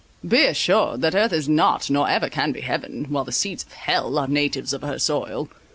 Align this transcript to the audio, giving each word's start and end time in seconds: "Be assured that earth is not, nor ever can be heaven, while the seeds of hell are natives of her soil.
"Be 0.27 0.45
assured 0.47 1.01
that 1.01 1.13
earth 1.13 1.31
is 1.31 1.47
not, 1.47 1.87
nor 1.91 2.09
ever 2.09 2.27
can 2.27 2.51
be 2.51 2.61
heaven, 2.61 3.05
while 3.09 3.23
the 3.23 3.31
seeds 3.31 3.63
of 3.67 3.73
hell 3.73 4.17
are 4.17 4.27
natives 4.27 4.73
of 4.73 4.81
her 4.81 4.97
soil. 4.97 5.47